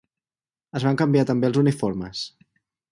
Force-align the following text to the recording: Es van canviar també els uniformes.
Es 0.79 0.85
van 0.89 0.97
canviar 1.03 1.27
també 1.33 1.51
els 1.51 1.63
uniformes. 1.65 2.27